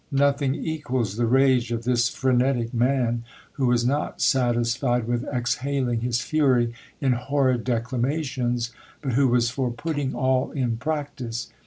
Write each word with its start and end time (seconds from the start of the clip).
Nothing 0.11 0.55
equals 0.55 1.15
the 1.15 1.27
rage 1.27 1.71
of 1.71 1.83
this 1.83 2.09
phrenetic 2.09 2.73
man, 2.73 3.23
who 3.51 3.67
was 3.67 3.85
not 3.85 4.19
satisfied 4.19 5.05
with 5.05 5.23
exhaling 5.27 5.99
his 6.01 6.21
fury 6.21 6.73
in 6.99 7.11
horrid 7.11 7.63
declamations, 7.63 8.71
but 9.03 9.11
who 9.13 9.27
was 9.27 9.51
for 9.51 9.69
putting 9.69 10.15
all 10.15 10.49
in 10.53 10.77
practice. 10.77 11.51